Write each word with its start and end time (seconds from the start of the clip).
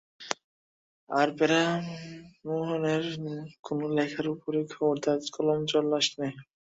আর 1.09 1.27
প্যারীমোহনের 1.37 3.03
কোনো 3.63 3.85
লেখার 3.95 4.27
উপরে 4.35 4.59
খবরদার 4.71 5.19
কলম 5.35 5.59
চালাসনে। 5.69 6.29